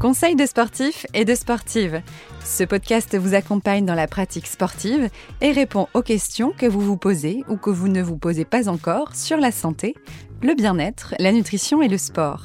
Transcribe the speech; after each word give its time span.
Conseils 0.00 0.36
de 0.36 0.46
sportifs 0.46 1.06
et 1.12 1.24
de 1.24 1.34
sportives. 1.34 2.02
Ce 2.44 2.62
podcast 2.62 3.18
vous 3.18 3.34
accompagne 3.34 3.84
dans 3.84 3.96
la 3.96 4.06
pratique 4.06 4.46
sportive 4.46 5.08
et 5.40 5.50
répond 5.50 5.88
aux 5.92 6.02
questions 6.02 6.52
que 6.56 6.66
vous 6.66 6.80
vous 6.80 6.96
posez 6.96 7.42
ou 7.48 7.56
que 7.56 7.70
vous 7.70 7.88
ne 7.88 8.00
vous 8.00 8.16
posez 8.16 8.44
pas 8.44 8.68
encore 8.68 9.16
sur 9.16 9.38
la 9.38 9.50
santé, 9.50 9.96
le 10.40 10.54
bien-être, 10.54 11.16
la 11.18 11.32
nutrition 11.32 11.82
et 11.82 11.88
le 11.88 11.98
sport. 11.98 12.44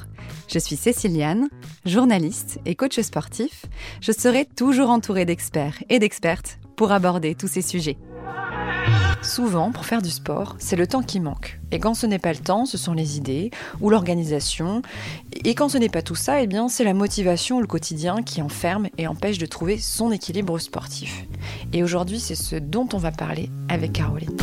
Je 0.52 0.58
suis 0.58 0.74
Céciliane, 0.74 1.48
journaliste 1.86 2.58
et 2.66 2.74
coach 2.74 2.98
sportif. 2.98 3.66
Je 4.00 4.10
serai 4.10 4.46
toujours 4.46 4.90
entourée 4.90 5.24
d'experts 5.24 5.80
et 5.88 6.00
d'expertes 6.00 6.58
pour 6.74 6.90
aborder 6.90 7.36
tous 7.36 7.48
ces 7.48 7.62
sujets. 7.62 7.98
Souvent, 9.24 9.72
pour 9.72 9.86
faire 9.86 10.02
du 10.02 10.10
sport, 10.10 10.54
c'est 10.58 10.76
le 10.76 10.86
temps 10.86 11.02
qui 11.02 11.18
manque. 11.18 11.58
Et 11.72 11.80
quand 11.80 11.94
ce 11.94 12.06
n'est 12.06 12.18
pas 12.18 12.34
le 12.34 12.38
temps, 12.38 12.66
ce 12.66 12.76
sont 12.76 12.92
les 12.92 13.16
idées 13.16 13.50
ou 13.80 13.88
l'organisation. 13.88 14.82
Et 15.44 15.54
quand 15.54 15.70
ce 15.70 15.78
n'est 15.78 15.88
pas 15.88 16.02
tout 16.02 16.14
ça, 16.14 16.42
eh 16.42 16.46
bien, 16.46 16.68
c'est 16.68 16.84
la 16.84 16.92
motivation 16.92 17.56
ou 17.56 17.60
le 17.60 17.66
quotidien 17.66 18.22
qui 18.22 18.42
enferme 18.42 18.88
et 18.98 19.06
empêche 19.06 19.38
de 19.38 19.46
trouver 19.46 19.78
son 19.78 20.12
équilibre 20.12 20.58
sportif. 20.58 21.24
Et 21.72 21.82
aujourd'hui, 21.82 22.20
c'est 22.20 22.34
ce 22.34 22.56
dont 22.56 22.86
on 22.92 22.98
va 22.98 23.12
parler 23.12 23.48
avec 23.70 23.94
Caroline. 23.94 24.36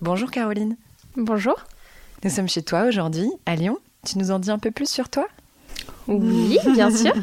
Bonjour 0.00 0.30
Caroline. 0.30 0.78
Bonjour. 1.16 1.56
Nous 2.24 2.30
sommes 2.30 2.48
chez 2.48 2.62
toi 2.62 2.86
aujourd'hui, 2.86 3.30
à 3.44 3.56
Lyon. 3.56 3.76
Tu 4.06 4.16
nous 4.16 4.30
en 4.30 4.38
dis 4.38 4.50
un 4.50 4.58
peu 4.58 4.70
plus 4.70 4.88
sur 4.88 5.10
toi? 5.10 5.26
Oui, 6.08 6.58
bien 6.72 6.90
sûr. 6.90 7.12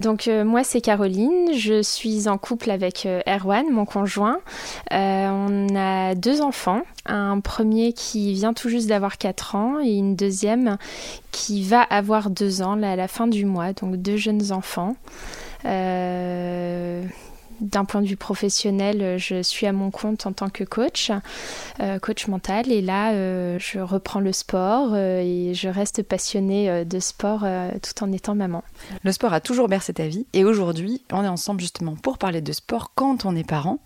Donc 0.00 0.28
euh, 0.28 0.44
moi 0.44 0.62
c'est 0.62 0.80
Caroline, 0.80 1.52
je 1.54 1.82
suis 1.82 2.28
en 2.28 2.38
couple 2.38 2.70
avec 2.70 3.04
euh, 3.04 3.20
Erwan, 3.26 3.68
mon 3.70 3.84
conjoint. 3.84 4.38
Euh, 4.92 5.28
on 5.28 5.74
a 5.74 6.14
deux 6.14 6.40
enfants, 6.40 6.82
un 7.06 7.40
premier 7.40 7.92
qui 7.92 8.32
vient 8.32 8.52
tout 8.52 8.68
juste 8.68 8.86
d'avoir 8.88 9.18
4 9.18 9.56
ans 9.56 9.80
et 9.80 9.90
une 9.90 10.14
deuxième 10.14 10.78
qui 11.32 11.64
va 11.64 11.82
avoir 11.82 12.30
2 12.30 12.62
ans 12.62 12.80
à 12.80 12.94
la 12.94 13.08
fin 13.08 13.26
du 13.26 13.44
mois, 13.44 13.72
donc 13.72 13.96
deux 13.96 14.16
jeunes 14.16 14.52
enfants 14.52 14.94
d'un 17.60 17.84
point 17.84 18.02
de 18.02 18.06
vue 18.06 18.16
professionnel, 18.16 19.02
euh, 19.02 19.18
je 19.18 19.42
suis 19.42 19.66
à 19.66 19.72
mon 19.72 19.90
compte 19.90 20.26
en 20.26 20.32
tant 20.32 20.48
que 20.48 20.64
coach, 20.64 21.10
euh, 21.80 21.98
coach 21.98 22.26
mental. 22.28 22.70
Et 22.70 22.80
là, 22.80 23.12
euh, 23.12 23.58
je 23.58 23.78
reprends 23.78 24.20
le 24.20 24.32
sport 24.32 24.96
et 24.96 25.52
je 25.54 25.68
reste 25.68 26.02
passionnée 26.02 26.84
de 26.84 27.00
sport 27.00 27.44
tout 27.82 28.04
en 28.04 28.12
étant 28.12 28.34
maman. 28.34 28.62
Le 29.02 29.12
sport 29.12 29.32
a 29.32 29.40
toujours 29.40 29.68
bercé 29.68 29.92
ta 29.92 30.06
vie. 30.06 30.26
Et 30.32 30.44
aujourd'hui, 30.44 31.02
on 31.12 31.24
est 31.24 31.28
ensemble 31.28 31.60
justement 31.60 31.96
pour 31.96 32.18
parler 32.18 32.40
de 32.40 32.52
sport 32.52 32.92
quand 32.94 33.24
on 33.24 33.34
est 33.36 33.46
parent. 33.46 33.78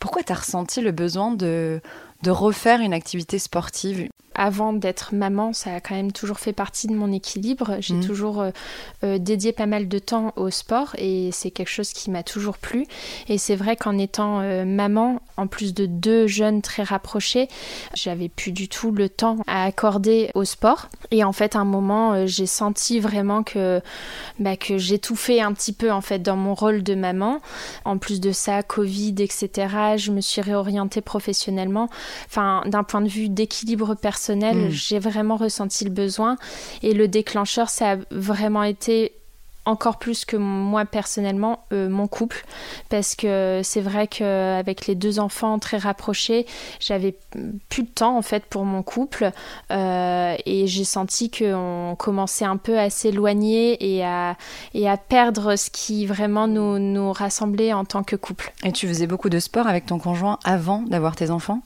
Pourquoi 0.00 0.22
tu 0.22 0.32
as 0.32 0.36
ressenti 0.36 0.80
le 0.80 0.92
besoin 0.92 1.32
de, 1.32 1.80
de 2.22 2.30
refaire 2.30 2.80
une 2.80 2.92
activité 2.92 3.38
sportive 3.38 4.08
avant 4.36 4.72
d'être 4.72 5.14
maman, 5.14 5.52
ça 5.52 5.74
a 5.74 5.80
quand 5.80 5.94
même 5.94 6.12
toujours 6.12 6.38
fait 6.38 6.52
partie 6.52 6.86
de 6.86 6.94
mon 6.94 7.10
équilibre. 7.10 7.76
J'ai 7.80 7.94
mmh. 7.94 8.06
toujours 8.06 8.40
euh, 8.40 8.50
euh, 9.02 9.18
dédié 9.18 9.52
pas 9.52 9.66
mal 9.66 9.88
de 9.88 9.98
temps 9.98 10.32
au 10.36 10.50
sport 10.50 10.94
et 10.98 11.30
c'est 11.32 11.50
quelque 11.50 11.70
chose 11.70 11.92
qui 11.92 12.10
m'a 12.10 12.22
toujours 12.22 12.58
plu. 12.58 12.86
Et 13.28 13.38
c'est 13.38 13.56
vrai 13.56 13.76
qu'en 13.76 13.96
étant 13.96 14.40
euh, 14.40 14.64
maman, 14.64 15.20
en 15.38 15.46
plus 15.46 15.72
de 15.72 15.86
deux 15.86 16.26
jeunes 16.26 16.60
très 16.60 16.82
rapprochés, 16.82 17.48
j'avais 17.94 18.28
plus 18.28 18.52
du 18.52 18.68
tout 18.68 18.90
le 18.90 19.08
temps 19.08 19.38
à 19.46 19.64
accorder 19.64 20.30
au 20.34 20.44
sport. 20.44 20.88
Et 21.10 21.24
en 21.24 21.32
fait, 21.32 21.56
à 21.56 21.60
un 21.60 21.64
moment, 21.64 22.26
j'ai 22.26 22.46
senti 22.46 23.00
vraiment 23.00 23.42
que, 23.42 23.80
bah, 24.38 24.56
que 24.56 24.76
j'étouffais 24.76 25.40
un 25.40 25.52
petit 25.52 25.72
peu 25.72 25.90
en 25.90 26.00
fait 26.00 26.18
dans 26.18 26.36
mon 26.36 26.54
rôle 26.54 26.82
de 26.82 26.94
maman. 26.94 27.40
En 27.84 27.96
plus 27.96 28.20
de 28.20 28.32
ça, 28.32 28.62
Covid, 28.62 29.14
etc., 29.18 29.96
je 29.96 30.12
me 30.12 30.20
suis 30.20 30.42
réorientée 30.42 31.00
professionnellement. 31.00 31.88
Enfin, 32.26 32.62
d'un 32.66 32.82
point 32.82 33.00
de 33.00 33.08
vue 33.08 33.28
d'équilibre 33.28 33.94
personnel, 33.94 34.25
Mm. 34.34 34.70
j'ai 34.70 34.98
vraiment 34.98 35.36
ressenti 35.36 35.84
le 35.84 35.90
besoin. 35.90 36.36
Et 36.82 36.92
le 36.92 37.08
déclencheur, 37.08 37.68
ça 37.68 37.92
a 37.92 37.96
vraiment 38.10 38.62
été 38.62 39.12
encore 39.66 39.98
plus 39.98 40.24
que 40.24 40.36
moi 40.36 40.84
personnellement 40.84 41.64
euh, 41.72 41.88
mon 41.88 42.06
couple 42.06 42.44
parce 42.88 43.14
que 43.14 43.60
c'est 43.62 43.80
vrai 43.80 44.06
qu'avec 44.06 44.86
les 44.86 44.94
deux 44.94 45.18
enfants 45.18 45.58
très 45.58 45.76
rapprochés 45.76 46.46
j'avais 46.80 47.16
plus 47.68 47.82
de 47.82 47.88
temps 47.88 48.16
en 48.16 48.22
fait 48.22 48.44
pour 48.46 48.64
mon 48.64 48.82
couple 48.82 49.32
euh, 49.72 50.36
et 50.46 50.66
j'ai 50.68 50.84
senti 50.84 51.30
qu'on 51.30 51.96
commençait 51.98 52.44
un 52.44 52.56
peu 52.56 52.78
à 52.78 52.90
s'éloigner 52.90 53.96
et 53.96 54.04
à, 54.04 54.36
et 54.72 54.88
à 54.88 54.96
perdre 54.96 55.56
ce 55.56 55.68
qui 55.68 56.06
vraiment 56.06 56.46
nous, 56.46 56.78
nous 56.78 57.12
rassemblait 57.12 57.72
en 57.72 57.84
tant 57.84 58.04
que 58.04 58.14
couple. 58.14 58.52
Et 58.64 58.70
tu 58.70 58.86
faisais 58.86 59.08
beaucoup 59.08 59.28
de 59.28 59.40
sport 59.40 59.66
avec 59.66 59.86
ton 59.86 59.98
conjoint 59.98 60.38
avant 60.44 60.82
d'avoir 60.82 61.16
tes 61.16 61.30
enfants? 61.30 61.60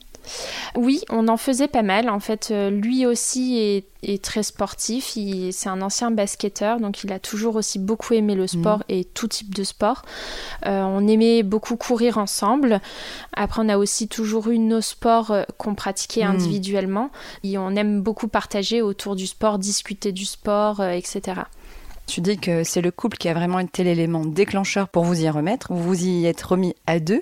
Oui, 0.75 1.01
on 1.09 1.27
en 1.27 1.37
faisait 1.37 1.67
pas 1.67 1.81
mal. 1.81 2.09
En 2.09 2.19
fait, 2.19 2.49
euh, 2.51 2.69
lui 2.69 3.05
aussi 3.05 3.57
est, 3.57 3.85
très 4.23 4.41
sportif. 4.41 5.15
C'est 5.51 5.69
un 5.69 5.81
ancien 5.81 6.09
basketteur, 6.09 6.79
donc 6.79 7.03
il 7.03 7.13
a 7.13 7.19
toujours 7.19 7.55
aussi 7.55 7.77
beaucoup 7.77 8.13
aimé 8.13 8.33
le 8.33 8.47
sport 8.47 8.79
mhm. 8.79 8.83
et 8.89 9.03
tout 9.05 9.27
type 9.27 9.53
de 9.53 9.63
sport. 9.63 10.03
Euh, 10.65 10.81
on 10.83 11.07
aimait 11.07 11.43
beaucoup 11.43 11.75
courir 11.75 12.17
ensemble. 12.17 12.81
Après, 13.33 13.61
on 13.63 13.69
a 13.69 13.77
aussi 13.77 14.07
toujours 14.07 14.49
eu 14.49 14.57
nos 14.57 14.81
sports 14.81 15.31
euh, 15.31 15.43
qu'on 15.57 15.75
pratiquait 15.75 16.23
mhm. 16.23 16.31
individuellement. 16.31 17.11
Et 17.43 17.57
on 17.59 17.75
aime 17.75 18.01
beaucoup 18.01 18.27
partager 18.27 18.81
autour 18.81 19.15
du 19.15 19.27
sport, 19.27 19.59
discuter 19.59 20.11
du 20.11 20.25
sport, 20.25 20.83
etc. 20.83 21.41
Tu 22.07 22.21
dis 22.21 22.37
que 22.37 22.63
c'est 22.63 22.81
le 22.81 22.91
couple 22.91 23.17
qui 23.17 23.29
a 23.29 23.33
vraiment 23.33 23.59
été 23.59 23.83
l'élément 23.83 24.25
déclencheur 24.25 24.89
pour 24.89 25.03
vous 25.03 25.21
y 25.21 25.29
remettre. 25.29 25.71
Vous 25.71 25.83
vous 25.83 26.03
y 26.03 26.25
êtes 26.25 26.41
remis 26.41 26.75
à 26.87 26.99
deux. 26.99 27.21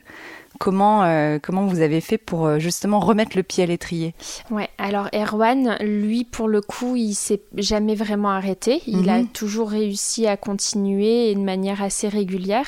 Comment, 0.60 1.04
euh, 1.04 1.40
comment 1.42 1.66
vous 1.66 1.80
avez 1.80 2.02
fait 2.02 2.18
pour 2.18 2.46
euh, 2.46 2.60
justement 2.60 3.00
remettre 3.00 3.38
le 3.38 3.44
pied 3.44 3.64
à 3.64 3.66
l'étrier? 3.66 4.14
Ouais, 4.52 4.70
alors 4.78 5.08
Erwan, 5.14 5.78
lui, 5.80 6.26
pour 6.26 6.50
le 6.50 6.60
coup, 6.60 6.98
il 6.98 7.14
s'est 7.14 7.40
jamais 7.56 7.96
vraiment 7.96 8.32
arrêté. 8.32 8.82
Il 8.86 9.10
a 9.10 9.20
mhm. 9.20 9.30
toujours 9.30 9.70
réussi 9.70 10.28
à 10.28 10.36
continuer 10.36 11.34
de 11.34 11.40
manière 11.40 11.82
assez 11.82 12.10
régulière. 12.10 12.66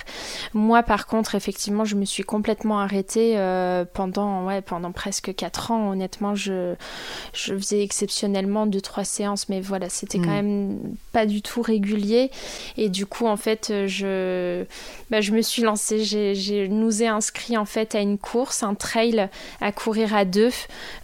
Moi, 0.53 0.83
par 0.83 1.05
contre, 1.05 1.35
effectivement, 1.35 1.83
je 1.83 1.97
me 1.97 2.05
suis 2.05 2.23
complètement 2.23 2.79
arrêtée 2.79 3.33
euh, 3.37 3.83
pendant, 3.83 4.45
ouais, 4.45 4.61
pendant 4.61 4.93
presque 4.93 5.35
quatre 5.35 5.71
ans. 5.71 5.91
Honnêtement, 5.91 6.33
je, 6.33 6.75
je 7.33 7.53
faisais 7.53 7.83
exceptionnellement 7.83 8.67
deux, 8.67 8.79
trois 8.79 9.03
séances, 9.03 9.49
mais 9.49 9.59
voilà, 9.59 9.89
c'était 9.89 10.19
quand 10.19 10.27
mhm. 10.27 10.47
même 10.47 10.79
pas 11.11 11.25
du 11.25 11.41
tout 11.41 11.61
régulier. 11.61 12.31
Et 12.77 12.87
du 12.87 13.05
coup, 13.05 13.27
en 13.27 13.35
fait, 13.35 13.73
je, 13.87 14.63
bah, 15.09 15.19
je 15.19 15.33
me 15.33 15.41
suis 15.41 15.61
lancée. 15.61 16.05
J'ai, 16.05 16.69
nous 16.69 17.03
ai 17.03 17.07
inscrit 17.07 17.57
en 17.57 17.65
fait 17.65 17.80
à 17.93 17.99
une 17.99 18.17
course, 18.17 18.63
un 18.63 18.75
trail 18.75 19.29
à 19.59 19.71
courir 19.71 20.15
à 20.15 20.25
deux, 20.25 20.51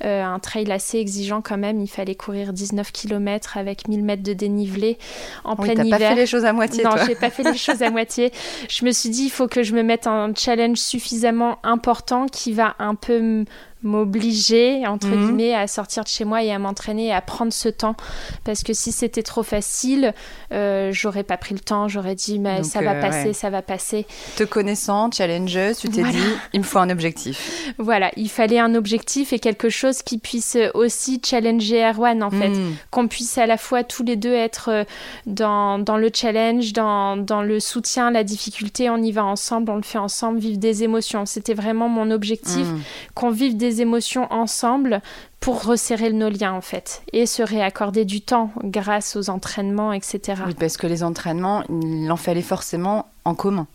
euh, 0.04 0.24
un 0.24 0.40
trail 0.40 0.72
assez 0.72 0.98
exigeant 0.98 1.42
quand 1.42 1.58
même. 1.58 1.82
Il 1.82 1.88
fallait 1.88 2.16
courir 2.16 2.54
19 2.54 2.92
km 2.92 3.58
avec 3.58 3.88
1000 3.88 4.04
mètres 4.04 4.24
de 4.24 4.34
dénivelé 4.34 4.98
en 5.44 5.56
plein 5.56 5.74
hiver. 5.74 6.00
pas 6.00 6.06
fait 6.10 6.16
les 6.16 6.26
choses 6.26 6.46
à 6.46 6.54
moitié. 6.54 6.84
Non, 6.84 6.92
j'ai 7.06 7.16
pas 7.16 7.30
fait 7.30 7.44
les 7.44 7.58
choses 7.58 7.82
à 7.82 7.90
moitié. 7.90 8.32
Je 8.70 8.86
me 8.86 8.92
suis 8.92 9.10
dit, 9.10 9.26
il 9.26 9.32
faut 9.32 9.48
que 9.48 9.64
je 9.64 9.74
me 9.74 9.84
mette 9.84 10.08
un 10.08 10.34
challenge 10.36 10.78
suffisamment 10.78 11.60
important 11.64 12.28
qui 12.28 12.54
va 12.54 12.76
un 12.80 12.96
peu 12.96 13.46
m'obliger 13.88 14.86
entre 14.86 15.08
mhm. 15.08 15.26
guillemets 15.26 15.54
à 15.56 15.68
sortir 15.68 16.04
de 16.04 16.10
chez 16.10 16.26
moi 16.26 16.44
et 16.44 16.52
à 16.52 16.60
m'entraîner 16.60 17.08
et 17.08 17.14
à 17.14 17.22
prendre 17.22 17.54
ce 17.54 17.70
temps. 17.70 17.96
Parce 18.44 18.64
que 18.64 18.74
si 18.74 18.92
c'était 18.92 19.24
trop 19.24 19.44
facile 19.44 20.14
euh, 20.52 20.92
j'aurais 20.92 21.24
pas 21.24 21.38
pris 21.38 21.54
le 21.54 21.60
temps. 21.60 21.88
J'aurais 21.88 22.16
dit 22.16 22.40
mais 22.40 22.64
ça 22.64 22.82
va 22.82 22.92
euh, 22.92 23.02
passer 23.02 23.34
ça 23.34 23.50
va 23.50 23.62
passer. 23.62 24.06
Te 24.36 24.44
connaissant 24.44 25.10
challengeuse 25.12 25.78
tu 25.78 25.90
t'es 25.90 26.04
dit 26.04 26.18
il 26.54 26.60
me 26.60 26.66
faut 26.66 26.80
un 26.80 26.90
objectif. 26.90 27.74
Voilà 27.78 28.12
il 28.18 28.30
fallait 28.30 28.60
un 28.60 28.76
objectif 28.76 29.34
et 29.34 29.40
quelque 29.40 29.70
chose 29.70 30.02
qui 30.02 30.18
puisse 30.18 30.58
aussi 30.74 31.22
challenger 31.24 31.84
Erwan 31.84 32.24
en 32.24 32.32
fait. 32.32 32.50
Mhm. 32.50 32.76
qu'on 32.92 33.08
puisse 33.08 33.38
à 33.38 33.46
la 33.46 33.58
fois 33.58 33.84
tous 33.84 34.04
les 34.04 34.16
deux 34.16 34.34
être 34.34 34.70
euh, 34.70 34.84
dans, 35.26 35.80
dans 35.80 35.98
le 35.98 36.10
challenge 36.14 36.74
dans, 36.74 37.18
dans 37.18 37.42
le 37.42 37.60
soutien 37.60 38.12
la 38.12 38.24
difficulté 38.24 38.90
on 38.90 38.98
y 38.98 39.12
va 39.12 39.26
ensemble 39.26 39.72
on 39.72 39.76
le 39.76 39.84
fait 39.84 39.98
ensemble 39.98 40.40
vivre 40.40 40.58
des 40.58 40.84
émotions. 40.84 41.26
C'était 41.26 41.54
vraiment 41.54 41.90
mon 41.90 42.12
objectif 42.12 42.68
mhm. 42.68 42.82
qu'on 43.16 43.30
vive 43.30 43.58
des 43.58 43.77
émotions 43.82 44.32
ensemble 44.32 45.02
pour 45.40 45.64
resserrer 45.64 46.12
nos 46.12 46.30
liens 46.30 46.54
en 46.54 46.62
fait 46.62 47.04
et 47.14 47.26
se 47.26 47.44
réaccorder 47.44 48.06
du 48.06 48.22
temps 48.22 48.52
grâce 48.64 49.16
aux 49.16 49.30
entraînements, 49.30 49.94
etc. 49.94 50.42
Oui, 50.46 50.56
parce 50.58 50.78
que 50.78 50.88
les 50.88 51.04
entraînements, 51.04 51.64
il 51.70 52.12
en 52.12 52.18
fallait 52.18 52.42
forcément 52.42 53.08
en 53.26 53.36
commun. 53.36 53.68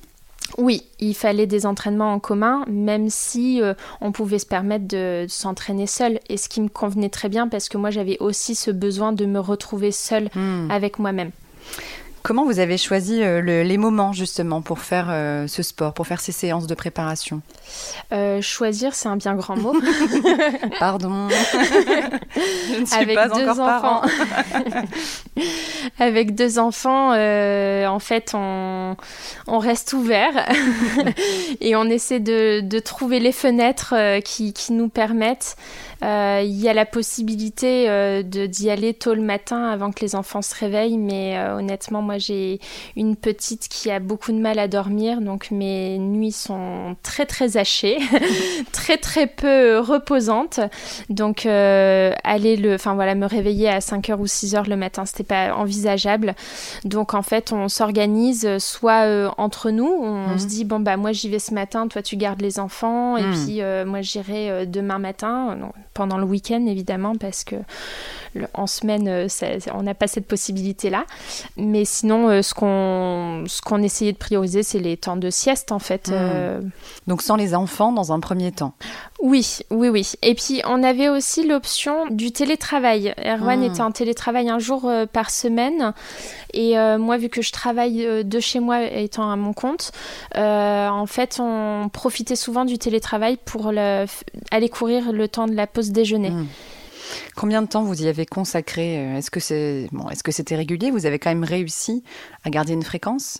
Oui, 0.58 0.82
il 1.00 1.14
fallait 1.14 1.46
des 1.46 1.66
entraînements 1.66 2.12
en 2.12 2.18
commun, 2.18 2.64
même 2.68 3.08
si 3.08 3.62
euh, 3.62 3.74
on 4.00 4.12
pouvait 4.12 4.38
se 4.38 4.46
permettre 4.46 4.86
de, 4.86 5.24
s'entraîner 5.28 5.86
seul. 5.86 6.20
Et 6.28 6.36
ce 6.36 6.48
qui 6.48 6.60
me 6.60 6.68
convenait 6.68 7.08
très 7.08 7.28
bien 7.28 7.48
parce 7.48 7.68
que 7.68 7.78
moi 7.78 7.90
j'avais 7.90 8.18
aussi 8.18 8.54
ce 8.54 8.70
besoin 8.70 9.12
de 9.12 9.24
me 9.24 9.40
retrouver 9.40 9.92
seule 9.92 10.28
hmm. 10.34 10.70
avec 10.70 10.98
moi-même. 10.98 11.30
Comment 12.22 12.44
vous 12.44 12.60
avez 12.60 12.78
choisi 12.78 13.20
euh, 13.20 13.40
les 13.40 13.78
moments 13.78 14.12
justement 14.12 14.62
pour 14.62 14.78
faire 14.78 15.08
euh, 15.10 15.48
ce 15.48 15.64
sport, 15.64 15.92
pour 15.92 16.06
faire 16.06 16.20
ces 16.20 16.30
séances 16.30 16.68
de 16.68 16.74
préparation? 16.74 17.42
Euh, 18.12 18.40
Choisir, 18.40 18.94
c'est 18.94 19.08
un 19.08 19.16
bien 19.16 19.34
grand 19.34 19.56
mot. 19.56 19.74
Pardon. 20.78 21.28
Je 22.36 22.80
ne 22.80 22.86
suis 22.86 22.94
Avec 22.94 23.16
pas 23.16 23.28
deux 23.28 23.48
encore 23.48 23.84
enfants. 23.84 24.02
Avec 25.98 26.36
deux 26.36 26.60
enfants, 26.60 27.10
en 27.10 27.98
fait, 27.98 28.32
on, 28.34 28.96
on 29.48 29.58
reste 29.58 29.92
ouvert 29.92 30.48
et 31.60 31.74
on 31.74 31.84
essaie 31.84 32.20
de, 32.20 32.60
de 32.60 32.78
trouver 32.78 33.18
les 33.18 33.32
fenêtres 33.32 34.20
qui, 34.20 34.52
qui, 34.52 34.72
nous 34.72 34.88
permettent. 34.88 35.56
Il 36.02 36.60
y 36.60 36.68
a 36.68 36.74
la 36.74 36.86
possibilité 36.86 38.22
d'y 38.24 38.70
aller 38.70 38.94
tôt 38.94 39.14
le 39.14 39.22
matin 39.22 39.64
avant 39.64 39.90
que 39.90 40.00
les 40.00 40.14
enfants 40.14 40.42
se 40.42 40.54
réveillent, 40.54 40.98
mais 40.98 41.38
honnêtement, 41.54 42.02
moi, 42.02 42.11
moi, 42.12 42.18
j'ai 42.18 42.60
une 42.94 43.16
petite 43.16 43.68
qui 43.68 43.90
a 43.90 43.98
beaucoup 43.98 44.32
de 44.32 44.38
mal 44.38 44.58
à 44.58 44.68
dormir, 44.68 45.22
donc 45.22 45.50
mes 45.50 45.96
nuits 45.96 46.30
sont 46.30 46.94
très 47.02 47.24
très 47.24 47.56
hachées, 47.56 47.96
très 48.72 48.98
très 48.98 49.26
peu 49.26 49.78
reposantes. 49.78 50.60
Donc 51.08 51.46
euh, 51.46 52.12
aller 52.22 52.56
le, 52.56 52.74
enfin 52.74 52.94
voilà, 52.94 53.14
me 53.14 53.24
réveiller 53.24 53.70
à 53.70 53.78
5h 53.78 54.18
ou 54.18 54.26
6h 54.26 54.68
le 54.68 54.76
matin, 54.76 55.06
c'était 55.06 55.24
pas 55.24 55.54
envisageable. 55.54 56.34
Donc 56.84 57.14
en 57.14 57.22
fait, 57.22 57.50
on 57.50 57.70
s'organise 57.70 58.58
soit 58.58 59.06
euh, 59.06 59.30
entre 59.38 59.70
nous, 59.70 59.88
on 59.88 60.32
mhm. 60.32 60.38
se 60.38 60.46
dit 60.46 60.66
bon 60.66 60.80
bah 60.80 60.98
moi 60.98 61.12
j'y 61.12 61.30
vais 61.30 61.38
ce 61.38 61.54
matin, 61.54 61.88
toi 61.88 62.02
tu 62.02 62.18
gardes 62.18 62.42
les 62.42 62.58
enfants, 62.58 63.16
et 63.16 63.22
mhm. 63.22 63.32
puis 63.32 63.62
euh, 63.62 63.86
moi 63.86 64.02
j'irai 64.02 64.66
demain 64.66 64.98
matin, 64.98 65.56
pendant 65.94 66.18
le 66.18 66.24
week-end 66.24 66.66
évidemment 66.66 67.14
parce 67.16 67.44
que 67.44 67.56
en 68.54 68.66
semaine, 68.66 69.08
euh, 69.08 69.28
on 69.74 69.82
n'a 69.82 69.94
pas 69.94 70.06
cette 70.06 70.26
possibilité-là. 70.26 71.04
Mais 71.56 71.84
sinon, 71.84 72.28
euh, 72.28 72.42
ce 72.42 72.54
qu'on 72.54 73.44
ce 73.46 73.60
qu'on 73.60 73.82
essayait 73.82 74.12
de 74.12 74.18
prioriser, 74.18 74.62
c'est 74.62 74.78
les 74.78 74.96
temps 74.96 75.16
de 75.16 75.30
sieste, 75.30 75.72
en 75.72 75.78
fait. 75.78 76.08
Hmm. 76.08 76.14
Euh. 76.14 76.60
Donc 77.06 77.22
sans 77.22 77.36
les 77.36 77.54
enfants 77.54 77.92
dans 77.92 78.12
un 78.12 78.20
premier 78.20 78.52
temps 78.52 78.72
Oui, 79.20 79.58
oui, 79.70 79.88
oui. 79.88 80.12
Et 80.22 80.34
puis, 80.34 80.62
on 80.66 80.82
avait 80.82 81.08
aussi 81.08 81.46
l'option 81.46 82.06
du 82.10 82.32
télétravail. 82.32 83.14
Erwan 83.24 83.60
hmm. 83.60 83.64
était 83.64 83.82
en 83.82 83.92
télétravail 83.92 84.48
un 84.48 84.58
jour 84.58 84.90
par 85.12 85.30
semaine. 85.30 85.92
Et 86.54 86.76
moi, 86.98 87.16
vu 87.16 87.28
que 87.28 87.42
je 87.42 87.52
travaille 87.52 88.24
de 88.24 88.40
chez 88.40 88.60
moi 88.60 88.82
étant 88.82 89.30
à 89.30 89.36
mon 89.36 89.52
compte, 89.52 89.92
en 90.34 91.06
fait, 91.06 91.38
on 91.40 91.88
profitait 91.92 92.36
souvent 92.36 92.64
du 92.64 92.78
télétravail 92.78 93.38
pour 93.44 93.68
aller 93.68 94.68
courir 94.68 95.12
le 95.12 95.28
temps 95.28 95.46
de 95.46 95.54
la 95.54 95.66
pause 95.66 95.90
déjeuner. 95.90 96.30
Hmm. 96.30 96.46
Combien 97.36 97.62
de 97.62 97.66
temps 97.66 97.82
vous 97.82 98.02
y 98.02 98.08
avez 98.08 98.26
consacré 98.26 98.98
euh, 98.98 99.16
Est-ce 99.16 99.30
que 99.30 99.40
c'est 99.40 99.88
bon, 99.92 100.08
est-ce 100.08 100.22
que 100.22 100.32
c'était 100.32 100.56
régulier? 100.56 100.90
Vous 100.90 101.06
avez 101.06 101.18
quand 101.18 101.30
même 101.30 101.44
réussi 101.44 102.02
à 102.44 102.50
garder 102.50 102.72
une 102.72 102.82
fréquence, 102.82 103.38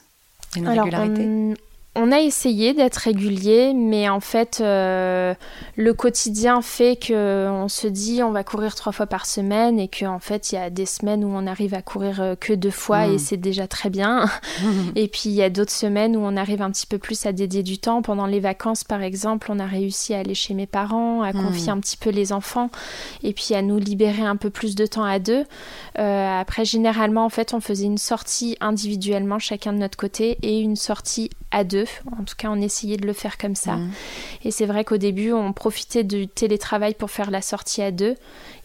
une 0.57 0.69
régularité? 0.69 1.23
on 1.23 1.55
a 1.95 2.21
essayé 2.21 2.73
d'être 2.73 2.97
régulier, 2.97 3.75
mais 3.75 4.09
en 4.09 4.21
fait, 4.21 4.61
euh, 4.63 5.35
le 5.77 5.93
quotidien 5.93 6.63
fait 6.63 6.97
que 6.97 7.49
on 7.51 7.69
se 7.69 7.87
dit 7.87 8.23
on 8.23 8.31
va 8.31 8.45
courir 8.45 8.75
trois 8.75 8.93
fois 8.93 9.07
par 9.07 9.27
semaine 9.27 9.79
et 9.79 9.89
qu'en 9.89 10.15
en 10.15 10.19
fait, 10.19 10.53
il 10.53 10.55
y 10.55 10.59
a 10.59 10.71
des 10.71 10.87
semaines 10.87 11.23
où 11.23 11.29
on 11.29 11.47
arrive 11.47 11.75
à 11.75 11.83
courir 11.83 12.23
euh, 12.23 12.35
que 12.35 12.55
deux 12.55 12.71
fois 12.71 13.09
et 13.09 13.17
hmm. 13.17 13.19
c'est 13.19 13.37
déjà 13.37 13.67
très 13.67 13.91
bien. 13.91 14.25
et 14.97 15.07
puis, 15.07 15.25
il 15.27 15.33
y 15.33 15.43
a 15.43 15.51
d'autres 15.51 15.73
semaines 15.73 16.17
où 16.17 16.21
on 16.21 16.37
arrive 16.39 16.63
un 16.63 16.71
petit 16.71 16.87
peu 16.87 16.97
plus 16.97 17.27
à 17.27 17.33
dédier 17.33 17.63
du 17.63 17.77
temps. 17.77 18.01
Pendant 18.01 18.27
les 18.27 18.41
vacances, 18.41 18.85
par 18.85 19.03
exemple, 19.03 19.49
on 19.51 19.59
a 19.59 19.67
réussi 19.67 20.15
à 20.15 20.21
aller 20.21 20.35
chez 20.35 20.55
mes 20.55 20.67
parents, 20.67 21.21
à 21.21 21.33
hmm. 21.33 21.45
confier 21.45 21.71
un 21.71 21.79
petit 21.79 21.99
peu 21.99 22.09
les 22.09 22.33
enfants 22.33 22.71
et 23.23 23.35
puis 23.35 23.55
à 23.55 23.61
nous 23.61 23.79
libérer 23.79 24.23
un 24.23 24.37
peu 24.37 24.49
plus 24.49 24.77
de 24.77 24.87
temps 24.87 25.05
à 25.05 25.19
deux. 25.19 25.45
Euh, 25.99 26.41
après, 26.41 26.65
généralement, 26.65 27.27
en 27.27 27.31
fait, 27.31 27.53
on 27.53 27.61
faisait 27.61 27.85
une 27.85 27.99
sortie 27.99 28.57
individuellement, 28.63 29.39
chacun 29.39 29.75
de 29.75 29.79
notre 29.79 29.99
côté, 29.99 30.39
et 30.43 30.59
une 30.59 30.77
sortie 30.77 31.29
à 31.51 31.65
deux. 31.65 31.82
En 32.19 32.25
tout 32.25 32.35
cas, 32.37 32.49
on 32.51 32.61
essayait 32.61 32.97
de 32.97 33.07
le 33.07 33.13
faire 33.13 33.39
comme 33.39 33.55
ça. 33.55 33.77
Mmh. 33.77 33.91
Et 34.45 34.51
c'est 34.51 34.67
vrai 34.67 34.85
qu'au 34.85 34.97
début, 34.97 35.33
on 35.33 35.53
profitait 35.53 36.05
du 36.05 36.29
télétravail 36.29 36.95
pour 36.95 37.11
faire 37.11 37.31
la 37.31 37.43
sortie 37.43 37.83
à 37.83 37.91
deux. 37.91 38.17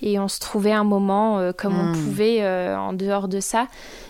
Et 0.01 0.19
on 0.19 0.27
se 0.27 0.39
trouvait 0.39 0.71
un 0.71 0.83
moment 0.83 1.39
euh, 1.39 1.51
comme 1.51 1.77
on 1.77 1.85
mmh. 1.85 1.93
pouvait 1.93 2.37
euh, 2.41 2.77
en 2.77 2.93
dehors 2.93 3.27
de 3.27 3.39
ça. 3.39 3.67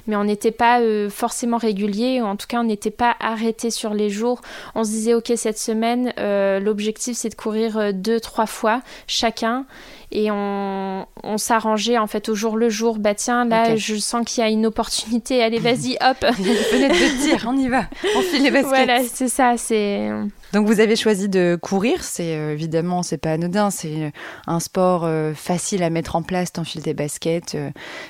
Mais 0.08 0.16
on 0.16 0.24
n'était 0.24 0.52
pas 0.52 0.82
euh, 0.82 1.10
forcément 1.10 1.58
régulier. 1.58 2.22
En 2.22 2.36
tout 2.36 2.48
cas, 2.48 2.60
on 2.60 2.66
n'était 2.66 2.92
pas 2.92 3.16
arrêté 3.20 3.72
sur 3.72 3.94
les 3.94 4.10
jours. 4.10 4.42
On 4.76 4.84
se 4.84 4.90
disait, 4.90 5.14
OK, 5.14 5.32
cette 5.36 5.60
semaine, 5.60 6.14
l'objectif, 6.62 7.18
c'est 7.18 7.30
de 7.30 7.36
courir 7.36 7.94
deux, 7.94 8.20
trois 8.20 8.46
fois 8.46 8.82
chacun 9.08 9.66
et 10.12 10.32
on, 10.32 11.06
on 11.24 11.38
s'arrangeait 11.38 11.98
en 11.98 12.08
fait 12.08 12.30
au 12.30 12.36
jour 12.36 12.56
le 12.56 12.70
jour. 12.70 12.98
Bah 12.98 13.14
tiens, 13.14 13.44
là, 13.44 13.76
je 13.76 13.96
sens 13.96 14.26
qu'il 14.26 14.42
y 14.42 14.48
a 14.48 14.50
une 14.50 14.66
opportunité. 14.66 15.44
Allez, 15.44 15.60
vas-y, 15.60 15.98
hop. 16.02 16.18
Fenêtre 16.34 16.96
de 16.96 17.24
tir, 17.24 17.46
on 17.48 17.58
y 17.58 17.68
va. 17.68 17.84
On 18.16 18.22
file 18.22 18.44
les 18.44 18.52
baskets. 18.52 18.70
Voilà, 18.70 19.02
c'est 19.04 19.28
ça. 19.28 19.58
C'est. 19.58 20.10
Donc 20.54 20.66
vous 20.66 20.80
avez 20.80 20.96
choisi 20.96 21.28
de 21.28 21.58
courir. 21.62 22.06
C'est 22.06 22.38
euh, 22.38 22.54
évidemment, 22.54 23.04
c'est 23.04 23.18
pas 23.18 23.34
anodin. 23.34 23.70
C'est 23.70 24.04
euh, 24.04 24.10
un 24.48 24.62
sport 24.62 25.04
euh, 25.04 25.34
facile 25.34 25.84
à 25.84 25.90
mettre 25.90 26.16
en 26.16 26.24
place. 26.24 26.54
T'enfiles 26.54 26.84
des 26.84 26.94
baskets. 26.94 27.58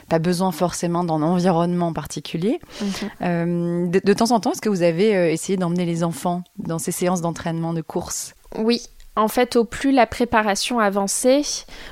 pas 0.08 0.20
besoin 0.20 0.52
forcément 0.52 1.04
d'un 1.04 1.24
environnement 1.24 1.94
particulier. 1.94 2.60
Mhm. 3.22 3.90
de, 3.90 4.02
de, 4.04 4.14
temps 4.14 4.32
en 4.32 4.40
temps, 4.40 4.52
est-ce 4.52 4.62
que 4.62 4.70
vous 4.70 4.84
avez 4.84 5.34
essayé 5.34 5.58
d'emmener 5.58 5.86
les 5.86 6.04
enfants 6.04 6.44
dans 6.60 6.78
ces 6.78 6.92
séances 6.92 7.22
d'entraînement 7.22 7.74
de 7.74 7.82
course 7.82 8.36
Oui, 8.56 8.82
en 9.18 9.28
fait, 9.28 9.56
au 9.56 9.64
plus 9.64 9.92
la 9.92 10.06
préparation 10.06 10.80
avançait, 10.80 11.42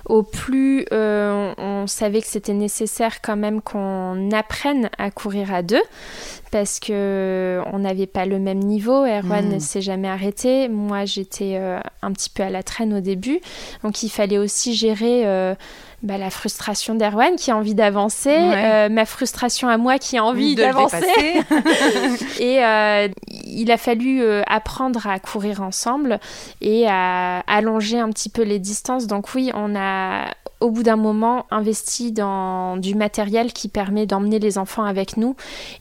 au 0.05 0.21
plus 0.21 0.85
euh, 0.93 1.53
on 1.57 1.87
savait 1.87 2.21
que 2.21 2.27
c'était 2.27 2.53
nécessaire 2.53 3.19
quand 3.21 3.35
même 3.35 3.61
qu'on 3.61 4.29
apprenne 4.31 4.91
à 4.99 5.09
courir 5.09 5.51
à 5.51 5.63
deux, 5.63 5.81
parce 6.51 6.79
que 6.79 7.61
on 7.73 7.79
n'avait 7.79 8.05
pas 8.05 8.27
le 8.27 8.37
même 8.37 8.59
niveau. 8.59 9.05
Erwan 9.05 9.49
ne 9.49 9.55
hmm. 9.55 9.59
s'est 9.59 9.81
jamais 9.81 10.07
arrêté. 10.07 10.69
Moi, 10.69 11.05
j'étais 11.05 11.55
euh, 11.55 11.79
un 12.03 12.11
petit 12.11 12.29
peu 12.29 12.43
à 12.43 12.51
la 12.51 12.61
traîne 12.61 12.93
au 12.93 13.01
début, 13.01 13.39
donc 13.83 14.03
il 14.03 14.09
fallait 14.09 14.37
aussi 14.37 14.75
gérer. 14.75 15.25
Euh, 15.25 15.55
bah, 16.05 16.19
la 16.19 16.29
frustration 16.29 16.93
d'Erwan 16.93 17.35
qui 17.35 17.49
a 17.49 17.57
envie 17.57 17.73
d'avancer, 17.73 18.29
euh, 18.29 18.89
ma 18.89 19.05
frustration 19.05 19.67
à 19.69 19.77
moi 19.77 19.97
qui 19.97 20.17
a 20.17 20.23
envie 20.23 20.53
d'avancer. 20.53 20.97
et 22.39 22.63
euh, 22.63 23.07
il 23.55 23.71
a 23.71 23.77
fallu 23.77 24.21
euh, 24.21 24.43
apprendre 24.47 25.07
à 25.07 25.19
courir 25.19 25.61
ensemble 25.61 26.19
et 26.61 26.87
à 26.87 27.39
allonger 27.47 27.99
un 27.99 28.09
petit 28.09 28.29
peu 28.29 28.43
les 28.43 28.59
distances. 28.59 29.07
Donc 29.07 29.33
oui, 29.33 29.51
on 29.53 29.75
a 29.75 30.27
au 30.59 30.71
bout 30.71 30.83
d'un 30.83 30.95
moment 30.95 31.45
investi 31.51 32.11
dans 32.11 32.77
du 32.77 32.95
matériel 32.95 33.53
qui 33.53 33.67
permet 33.67 34.05
d'emmener 34.05 34.39
les 34.39 34.57
enfants 34.57 34.83
avec 34.83 35.17
nous. 35.17 35.35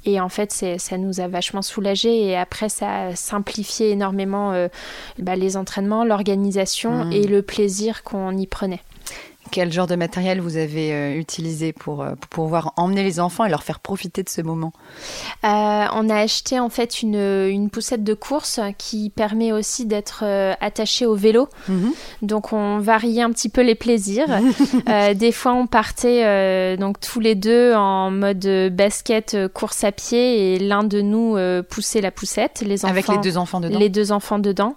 Et 0.04 0.20
en 0.20 0.28
fait, 0.28 0.52
ça 0.78 0.98
nous 0.98 1.20
a 1.20 1.28
vachement 1.28 1.62
soulagé. 1.62 2.26
Et 2.26 2.36
après, 2.36 2.68
ça 2.68 3.06
a 3.06 3.16
simplifié 3.16 3.90
énormément 3.90 4.52
bah, 5.18 5.36
les 5.36 5.56
entraînements, 5.56 6.04
l'organisation 6.04 7.04
mmh. 7.04 7.12
et 7.12 7.26
le 7.26 7.42
plaisir 7.42 8.02
qu'on 8.02 8.36
y 8.36 8.46
prenait. 8.46 8.80
Quel 9.50 9.72
genre 9.72 9.86
de 9.86 9.94
matériel 9.94 10.40
vous 10.40 10.56
avez 10.56 10.92
euh, 10.92 11.18
utilisé 11.18 11.72
pour, 11.72 12.02
euh, 12.02 12.14
pour, 12.30 12.44
pouvoir 12.44 12.72
emmener 12.76 13.02
les 13.02 13.20
enfants 13.20 13.44
et 13.44 13.50
leur 13.50 13.62
faire 13.62 13.78
profiter 13.80 14.22
de 14.22 14.28
ce 14.28 14.40
moment? 14.42 14.72
Euh, 15.44 15.48
On 15.92 16.08
a 16.08 16.16
acheté 16.16 16.58
en 16.58 16.68
fait 16.68 17.02
une, 17.02 17.16
une, 17.16 17.70
poussette 17.70 18.04
de 18.04 18.14
course 18.14 18.60
qui 18.78 19.10
permet 19.10 19.52
aussi 19.52 19.86
d'être 19.86 20.24
attaché 20.60 21.06
au 21.06 21.14
vélo. 21.14 21.48
Mhm. 21.68 21.92
Donc 22.22 22.52
on 22.52 22.78
variait 22.78 23.22
un 23.22 23.30
petit 23.30 23.48
peu 23.48 23.62
les 23.62 23.74
plaisirs. 23.74 24.26
des 25.14 25.32
fois 25.32 25.54
on 25.54 25.66
partait 25.66 26.76
donc 26.76 27.00
tous 27.00 27.20
les 27.20 27.34
deux 27.34 27.74
en 27.74 28.10
mode 28.10 28.46
basket 28.72 29.36
course 29.52 29.84
à 29.84 29.92
pied 29.92 30.54
et 30.54 30.58
l'un 30.58 30.84
de 30.84 31.00
nous 31.00 31.36
poussait 31.68 32.00
la 32.00 32.10
poussette. 32.10 32.62
Les 32.64 32.84
enfants, 32.84 32.92
Avec 32.92 33.08
les 33.08 33.18
deux 33.18 33.38
enfants 33.38 33.60
dedans 33.60 33.78
Les 33.78 33.88
deux 33.88 34.12
enfants 34.12 34.38
dedans. 34.38 34.74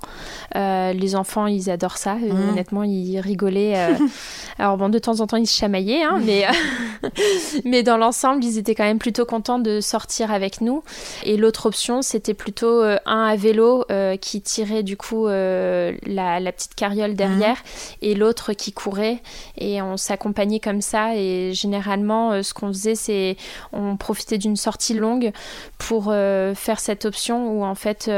les 0.55 1.15
enfants 1.15 1.47
ils 1.47 1.69
adorent 1.69 1.97
ça. 1.97 2.15
Mhm. 2.15 2.49
Honnêtement 2.49 2.83
ils 2.83 3.19
rigolaient. 3.19 3.75
Alors 4.67 4.75
bon, 4.75 4.89
de 4.89 4.99
temps 4.99 5.21
en 5.21 5.27
temps, 5.27 5.37
ils 5.37 5.47
se 5.47 5.57
chamaillaient, 5.57 6.03
hein, 6.03 6.19
mais, 6.21 6.45
mais 7.65 7.83
dans 7.83 7.97
l'ensemble, 7.97 8.43
ils 8.43 8.57
étaient 8.57 8.75
quand 8.75 8.83
même 8.83 8.99
plutôt 8.99 9.25
contents 9.25 9.59
de 9.59 9.81
sortir 9.81 10.31
avec 10.31 10.61
nous. 10.61 10.83
Et 11.23 11.37
l'autre 11.37 11.67
option, 11.67 12.01
c'était 12.01 12.33
plutôt 12.33 12.81
euh, 12.81 12.97
un 13.05 13.23
à 13.25 13.35
vélo 13.35 13.85
euh, 13.91 14.17
qui 14.17 14.41
tirait 14.41 14.83
du 14.83 14.97
coup 14.97 15.27
euh, 15.27 15.95
la, 16.05 16.51
petite 16.51 16.75
carriole 16.75 17.15
derrière 17.15 17.55
mhm. 17.55 17.97
et 18.01 18.15
l'autre 18.15 18.53
qui 18.53 18.71
courait. 18.71 19.19
Et 19.57 19.81
on 19.81 19.97
s'accompagnait 19.97 20.59
comme 20.59 20.81
ça. 20.81 21.15
Et 21.15 21.53
généralement, 21.53 22.41
ce 22.41 22.53
qu'on 22.53 22.69
faisait, 22.69 22.95
c'est 22.95 23.37
on 23.73 23.97
profitait 23.97 24.37
d'une 24.37 24.55
sortie 24.55 24.93
longue 24.93 25.31
pour 25.77 26.05
faire 26.05 26.79
cette 26.79 27.05
option 27.05 27.51
où 27.51 27.63
en 27.63 27.75
fait, 27.75 28.09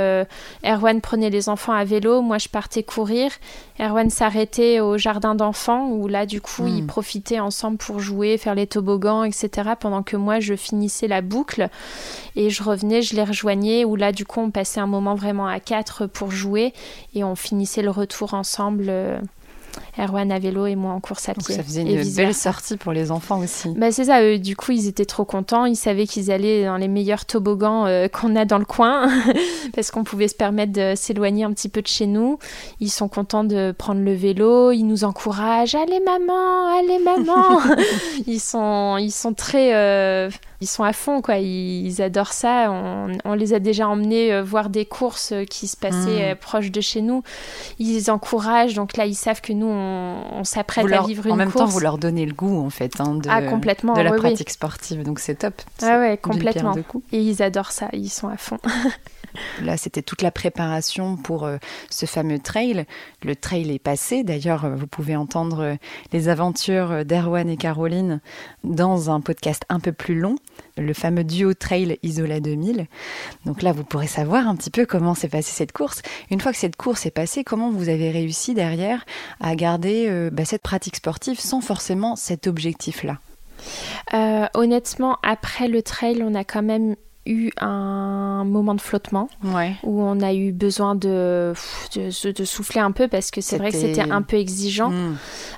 Erwan 0.64 1.02
prenait 1.02 1.30
les 1.30 1.50
enfants 1.50 1.74
à 1.74 1.84
vélo, 1.84 2.22
moi 2.22 2.38
je 2.38 2.48
partais 2.48 2.84
courir. 2.84 3.32
Erwan 3.80 4.10
s'arrêtait 4.10 4.80
au 4.80 4.98
jardin 4.98 5.36
d'enfants 5.36 5.88
où 5.90 6.08
là 6.08 6.26
du 6.30 6.40
coup, 6.40 6.68
ils 6.68 6.84
hmm. 6.84 6.88
profitaient 6.88 7.40
ensemble 7.40 7.78
pour 7.78 8.00
jouer, 8.00 8.38
faire 8.38 8.56
les 8.56 8.68
toboggans, 8.68 9.24
etc. 9.24 9.72
Pendant 9.78 10.04
que 10.04 10.16
moi, 10.16 10.40
je 10.40 10.56
finissais 10.56 11.08
la 11.08 11.22
boucle 11.22 11.70
et 12.36 12.50
je 12.50 12.64
revenais, 12.64 13.02
je 13.02 13.16
les 13.16 13.24
rejoignais. 13.24 13.84
Où 13.84 13.96
là, 13.98 14.14
du 14.14 14.26
coup, 14.26 14.40
on 14.40 14.52
passait 14.52 14.80
un 14.80 14.88
moment 14.88 15.16
vraiment 15.16 15.48
à 15.48 15.60
quatre 15.60 16.06
pour 16.06 16.32
jouer 16.32 16.74
et 17.16 17.24
on 17.24 17.36
finissait 17.36 17.82
le 17.82 17.90
retour 17.90 18.34
ensemble. 18.34 18.92
Erwan 19.98 20.32
à 20.32 20.40
vélo 20.40 20.66
et 20.66 20.76
moi 20.76 20.94
en 20.94 21.00
course 21.00 21.30
à 21.30 21.34
pied. 21.34 21.56
ça 21.56 21.64
faisait 21.64 21.82
une 21.82 22.14
belle 22.16 22.34
sortie 22.34 22.78
pour 22.78 22.94
les 22.94 23.12
enfants 23.12 23.40
aussi. 23.40 23.70
Bah, 23.76 23.92
c'est 23.92 24.06
ça, 24.06 24.38
du 24.38 24.56
coup 24.56 24.72
ils 24.72 24.88
étaient 24.88 25.06
trop 25.06 25.26
contents, 25.26 25.66
ils 25.66 25.76
savaient 25.76 26.08
qu'ils 26.08 26.32
allaient 26.32 26.66
dans 26.66 26.78
les 26.78 26.88
meilleurs 26.88 27.26
toboggans 27.26 27.86
euh, 27.86 28.08
qu'on 28.08 28.36
a 28.36 28.46
dans 28.46 28.58
le 28.58 28.66
coin, 28.66 29.10
parce 29.74 29.92
qu'on 29.92 30.04
pouvait 30.04 30.28
se 30.28 30.36
permettre 30.36 30.74
de 30.74 30.94
s'éloigner 30.96 31.44
un 31.44 31.52
petit 31.52 31.70
peu 31.70 31.82
de 31.82 31.88
chez 31.88 32.08
nous. 32.08 32.40
Ils 32.80 32.92
sont 32.92 33.08
contents 33.08 33.44
de 33.44 33.74
prendre 33.78 34.02
le 34.02 34.14
vélo, 34.14 34.72
ils 34.72 34.86
nous 34.86 35.04
encouragent, 35.04 35.76
allez 35.76 36.00
maman, 36.00 36.68
allez 36.78 37.00
maman. 37.00 37.60
ils, 38.28 38.40
sont, 38.40 38.98
ils 38.98 39.12
sont 39.12 39.34
très... 39.34 39.74
Euh, 39.76 40.30
ils 40.62 40.68
sont 40.68 40.84
à 40.84 40.94
fond, 40.94 41.22
quoi. 41.22 41.38
Ils, 41.38 42.02
adorent 42.02 42.34
ça. 42.34 42.72
On, 42.72 43.34
les 43.34 43.54
a 43.54 43.60
déjà 43.60 43.88
emmenés 43.88 44.34
euh, 44.34 44.44
voir 44.44 44.70
des 44.70 44.86
courses 44.86 45.34
qui 45.50 45.68
se 45.68 45.78
passaient 45.78 46.34
mmh. 46.34 46.38
proches 46.38 46.72
de 46.72 46.82
chez 46.82 47.02
nous. 47.02 47.24
Ils 47.78 48.12
encouragent, 48.12 48.74
donc 48.74 48.98
là, 48.98 49.06
ils 49.06 49.16
savent 49.16 49.42
que 49.42 49.54
nous, 49.54 49.68
on, 49.68 50.44
s'apprête 50.44 50.92
à 50.92 51.02
vivre 51.04 51.26
une 51.26 51.32
course. 51.32 51.34
En 51.34 51.36
même 51.38 51.52
temps, 51.52 51.66
vous 51.66 51.80
leur 51.80 51.98
donnez 51.98 52.26
le 52.26 52.34
goût, 52.34 52.60
en 52.60 52.70
fait, 52.70 53.00
hein, 53.00 53.16
de, 53.16 53.30
ah, 53.30 53.42
complètement, 53.44 53.94
de 53.94 54.02
la 54.02 54.12
pratique 54.12 54.50
sportive. 54.50 55.04
Donc 55.04 55.20
c'est 55.20 55.36
top. 55.36 55.62
Ah 55.82 56.00
ouais, 56.00 56.18
complètement. 56.18 56.76
Et 57.12 57.22
ils 57.22 57.42
adorent 57.42 57.72
ça. 57.72 57.90
Ils 57.94 58.10
sont 58.10 58.28
à 58.28 58.38
fond. 58.38 58.58
Là, 59.62 59.78
c'était 59.78 60.02
toute 60.02 60.22
la 60.22 60.32
préparation 60.32 61.16
pour 61.16 61.46
euh, 61.46 61.58
ce 61.90 62.06
fameux 62.06 62.40
trail. 62.40 62.86
Le 63.24 63.36
trail 63.36 63.72
est 63.72 63.80
passé. 63.80 64.24
D'ailleurs, 64.24 64.66
euh, 64.66 64.76
vous 64.76 64.88
pouvez 64.88 65.16
entendre 65.16 65.60
euh, 65.60 65.76
les 66.12 66.30
aventures 66.30 67.06
d'Erwan 67.06 67.50
et 67.50 67.58
Caroline 67.58 68.22
dans 68.64 69.12
un 69.12 69.22
podcast 69.22 69.64
un 69.70 69.80
peu 69.80 69.92
plus 69.92 70.20
long, 70.20 70.36
le 70.80 70.94
fameux 70.94 71.24
duo 71.24 71.54
Trail 71.54 71.98
Isola 72.04 72.40
2000. 72.40 72.88
Donc 73.46 73.62
là, 73.62 73.72
vous 73.72 73.84
pourrez 73.84 74.08
savoir 74.08 74.48
un 74.48 74.56
petit 74.56 74.70
peu 74.70 74.86
comment 74.86 75.14
s'est 75.14 75.30
passée 75.30 75.52
cette 75.52 75.72
course. 75.72 76.02
Une 76.32 76.42
fois 76.42 76.52
que 76.52 76.58
cette 76.58 76.76
course 76.76 77.06
est 77.06 77.12
passée, 77.12 77.44
comment 77.44 77.70
vous 77.70 77.90
avez 77.90 78.12
réussi 78.12 78.54
derrière 78.54 79.06
à 79.40 79.56
garder 79.56 80.30
bah, 80.32 80.46
cette 80.46 80.62
pratique 80.62 80.96
sportive 80.96 81.40
sans 81.40 81.62
forcément 81.62 82.16
cet 82.16 82.48
objectif-là? 82.48 83.20
Honnêtement, 84.54 85.18
après 85.24 85.68
le 85.68 85.82
trail, 85.82 86.24
on 86.24 86.34
a 86.36 86.44
quand 86.44 86.64
même 86.64 86.96
eu 87.30 87.52
un 87.62 88.44
moment 88.44 88.74
de 88.74 88.82
flottement 88.82 89.30
où 89.84 90.02
on 90.02 90.20
a 90.22 90.34
eu 90.34 90.52
besoin 90.52 90.96
de, 90.96 91.54
de, 91.96 92.46
souffler 92.46 92.82
un 92.82 92.92
peu 92.92 93.08
parce 93.08 93.32
que 93.32 93.42
c'est 93.42 93.58
vrai 93.58 93.72
que 93.72 93.78
c'était 93.78 94.10
un 94.10 94.22
peu 94.22 94.38
exigeant. 94.38 94.90
Hmm. 94.90 95.16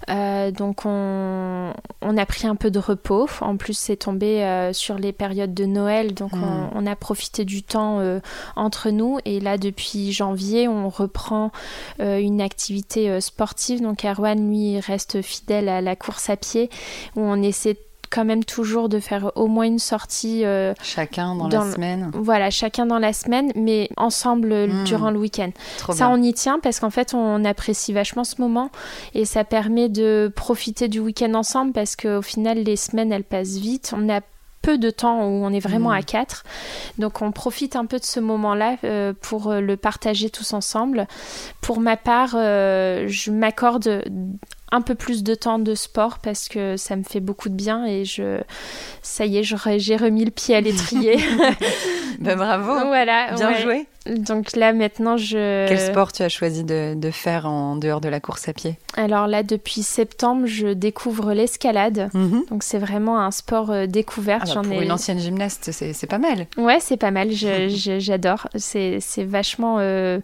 Euh, 0.09 0.51
donc 0.51 0.85
on, 0.85 1.73
on, 2.01 2.17
a 2.17 2.25
pris 2.25 2.47
un 2.47 2.55
peu 2.55 2.69
de 2.69 2.79
repos. 2.79 3.29
En 3.39 3.57
plus, 3.57 3.77
c'est 3.77 3.95
tombé 3.95 4.43
euh, 4.43 4.73
sur 4.73 4.95
les 4.95 5.13
périodes 5.13 5.53
de 5.53 5.65
Noël, 5.65 6.13
donc 6.13 6.33
hmm. 6.33 6.69
on, 6.75 6.85
a 6.85 6.95
profité 6.95 7.45
du 7.45 7.63
temps 7.63 7.99
euh, 7.99 8.19
entre 8.55 8.89
nous. 8.89 9.19
Et 9.25 9.39
là, 9.39 9.57
depuis 9.57 10.11
janvier, 10.11 10.67
on 10.67 10.89
reprend 10.89 11.51
une 11.99 12.41
activité 12.41 13.21
sportive. 13.21 13.81
Donc 13.81 14.03
Erwan, 14.03 14.49
lui, 14.49 14.79
reste 14.79 15.21
fidèle 15.21 15.69
à 15.69 15.81
la 15.81 15.95
course 15.95 16.29
à 16.29 16.35
pied 16.35 16.69
où 17.15 17.21
on 17.21 17.41
essaie 17.41 17.77
quand 18.11 18.25
même 18.25 18.43
toujours 18.43 18.89
de 18.89 18.99
faire 18.99 19.31
au 19.35 19.47
moins 19.47 19.65
une 19.65 19.79
sortie. 19.79 20.45
Euh, 20.45 20.73
chacun 20.83 21.35
dans, 21.35 21.47
la 21.47 21.71
semaine. 21.71 22.11
Voilà, 22.13 22.51
chacun 22.51 22.85
dans 22.85 22.99
la 22.99 23.13
semaine, 23.13 23.51
mais 23.55 23.89
ensemble 23.97 24.51
euh, 24.51 24.67
hmm. 24.67 24.83
durant 24.83 25.09
le 25.09 25.17
week-end. 25.17 25.49
Ça, 25.91 26.09
on 26.09 26.21
y 26.21 26.33
tient 26.33 26.59
parce 26.59 26.79
qu'en 26.79 26.89
fait, 26.89 27.13
on 27.13 27.43
apprécie 27.45 27.93
vachement 27.93 28.23
ce 28.23 28.39
moment 28.39 28.69
et 29.15 29.25
ça 29.25 29.43
permet 29.43 29.89
de 29.89 30.31
profiter 30.35 30.89
du 30.89 30.99
week-end 30.99 31.33
ensemble 31.33 31.71
parce 31.71 31.95
qu'au 31.95 32.21
final, 32.21 32.59
les 32.59 32.75
semaines, 32.75 33.11
elles 33.11 33.23
passent 33.23 33.57
vite. 33.57 33.93
On 33.97 34.09
a 34.09 34.19
peu 34.61 34.77
de 34.77 34.91
temps 34.91 35.25
où 35.25 35.43
on 35.43 35.51
est 35.51 35.59
vraiment 35.59 35.89
hmm. 35.89 35.93
à 35.93 36.01
quatre. 36.03 36.43
Donc 36.99 37.21
on 37.21 37.31
profite 37.31 37.75
un 37.75 37.85
peu 37.85 37.97
de 37.97 38.05
ce 38.05 38.19
moment-là 38.19 38.75
euh, 38.83 39.13
pour 39.19 39.53
le 39.53 39.77
partager 39.77 40.29
tous 40.29 40.53
ensemble. 40.53 41.07
Pour 41.61 41.79
ma 41.79 41.95
part, 41.97 42.31
je 42.33 43.31
m'accorde 43.31 44.03
un 44.71 44.81
peu 44.81 44.95
plus 44.95 45.23
de 45.23 45.35
temps 45.35 45.59
de 45.59 45.75
sport 45.75 46.19
parce 46.19 46.47
que 46.47 46.77
ça 46.77 46.95
me 46.95 47.03
fait 47.03 47.19
beaucoup 47.19 47.49
de 47.49 47.55
bien 47.55 47.85
et 47.85 48.05
je 48.05 48.41
ça 49.01 49.25
y 49.25 49.37
est 49.37 49.43
j'ai 49.43 49.95
remis 49.97 50.25
le 50.25 50.31
pied 50.31 50.55
à 50.55 50.61
l'étrier. 50.61 51.17
Ben 52.19 52.37
bravo. 52.37 52.73
Voilà 52.87 53.33
bien 53.33 53.57
joué. 53.57 53.87
Donc 54.05 54.55
là 54.55 54.73
maintenant 54.73 55.17
je 55.17 55.67
quel 55.67 55.79
sport 55.79 56.11
tu 56.11 56.21
as 56.23 56.29
choisi 56.29 56.63
de, 56.63 56.93
de, 56.95 57.11
faire 57.11 57.47
en 57.47 57.75
dehors 57.75 57.99
de 57.99 58.09
la 58.09 58.19
course 58.19 58.47
à 58.47 58.53
pied? 58.53 58.75
Alors 58.95 59.27
là 59.27 59.41
depuis 59.43 59.81
septembre 59.81 60.45
je 60.45 60.67
découvre 60.67 61.33
l'escalade. 61.33 62.09
Mhm. 62.13 62.43
donc 62.49 62.63
c'est 62.63 62.77
vraiment 62.77 63.19
un 63.19 63.31
sport 63.31 63.71
euh, 63.71 63.87
découverte. 63.87 64.49
Ah 64.51 64.61
bah, 64.61 64.69
pour 64.69 64.81
une 64.81 64.91
ancienne 64.91 65.19
gymnaste 65.19 65.71
c'est 65.71 66.07
pas 66.07 66.19
mal. 66.19 66.45
Ouais 66.57 66.77
c'est 66.79 66.97
pas 66.97 67.11
mal. 67.11 67.29
J'adore. 67.31 68.47
C'est 68.55 68.99
vachement 69.25 69.77
euh, 69.79 70.19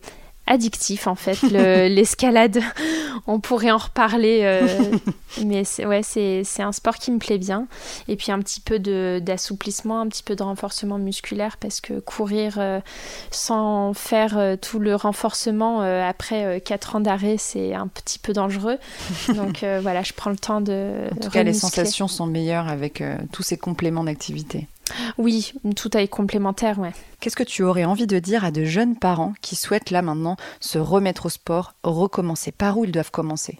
addictif 0.48 1.08
en 1.08 1.16
fait, 1.16 1.42
l'escalade. 1.90 2.62
On 3.28 3.40
pourrait 3.40 3.72
en 3.72 3.78
reparler, 3.78 4.40
euh, 4.44 4.68
mais 5.46 5.64
c'est 5.66 5.86
ouais, 5.86 6.02
c'est 6.02 6.44
un 6.60 6.72
sport 6.72 6.96
qui 6.96 7.12
me 7.12 7.20
plaît 7.20 7.38
bien. 7.38 7.68
Et 8.08 8.16
puis 8.16 8.32
un 8.32 8.40
petit 8.40 8.62
peu 8.62 8.80
d'assouplissement, 9.20 10.00
un 10.00 10.08
petit 10.08 10.24
peu 10.24 10.36
de 10.36 10.44
renforcement 10.44 10.98
musculaire 10.98 11.58
parce 11.58 11.82
que 11.82 12.00
courir 12.00 12.56
euh, 12.58 12.80
sans 13.32 13.94
faire 13.94 14.38
euh, 14.38 14.56
tout 14.56 14.80
le 14.80 14.96
renforcement 14.96 15.82
après 15.82 16.62
4 16.62 16.96
ans 16.96 17.00
d'arrêt, 17.00 17.36
c'est 17.38 17.74
un 17.74 17.88
petit 17.88 18.20
peu 18.20 18.34
dangereux. 18.34 18.78
Donc 19.36 19.66
voilà, 19.82 20.04
je 20.04 20.14
prends 20.14 20.30
le 20.30 20.38
temps 20.38 20.62
de. 20.62 21.08
En 21.12 21.16
tout 21.20 21.30
cas, 21.30 21.44
les 21.44 21.54
sensations 21.54 22.08
sont 22.08 22.26
meilleures 22.26 22.68
avec 22.68 23.04
tous 23.32 23.44
ces 23.44 23.58
compléments 23.58 24.06
d'activité. 24.06 24.68
Oui, 25.18 25.54
tout 25.76 25.96
est 25.98 26.08
complémentaire, 26.08 26.80
ouais. 26.80 26.94
Qu'est-ce 27.20 27.36
que 27.36 27.44
tu 27.44 27.64
aurais 27.64 27.86
envie 27.86 28.08
de 28.08 28.20
dire 28.20 28.46
à 28.46 28.52
de 28.52 28.64
jeunes 28.64 28.96
parents 28.96 29.34
qui 29.42 29.56
souhaitent 29.56 29.92
là 29.92 30.02
maintenant 30.02 30.38
se 30.60 30.78
remettre 30.78 31.28
au 31.28 31.30
sport, 31.30 31.74
recommencer? 31.84 32.52
Par 32.52 32.78
où 32.78 32.86
ils 32.86 32.92
doivent 32.92 33.12
commencer? 33.12 33.60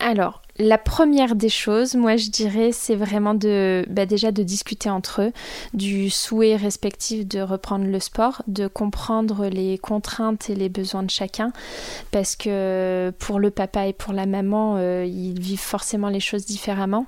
Alors, 0.00 0.42
la 0.58 0.76
première 0.76 1.36
des 1.36 1.48
choses, 1.48 1.94
moi 1.94 2.16
je 2.16 2.30
dirais, 2.30 2.70
c'est 2.72 2.96
vraiment 2.96 3.34
de 3.34 3.84
bah, 3.88 4.06
déjà 4.06 4.32
de 4.32 4.42
discuter 4.42 4.90
entre 4.90 5.22
eux 5.22 5.32
du 5.72 6.10
souhait 6.10 6.56
respectif 6.56 7.28
de 7.28 7.40
reprendre 7.40 7.86
le 7.86 8.00
sport, 8.00 8.42
de 8.48 8.66
comprendre 8.66 9.46
les 9.46 9.78
contraintes 9.78 10.50
et 10.50 10.56
les 10.56 10.68
besoins 10.68 11.04
de 11.04 11.10
chacun, 11.10 11.52
parce 12.10 12.34
que 12.34 13.12
pour 13.20 13.38
le 13.38 13.50
papa 13.50 13.86
et 13.86 13.92
pour 13.92 14.12
la 14.12 14.26
maman, 14.26 14.74
euh, 14.78 15.04
ils 15.06 15.38
vivent 15.38 15.60
forcément 15.60 16.08
les 16.08 16.20
choses 16.20 16.44
différemment. 16.44 17.06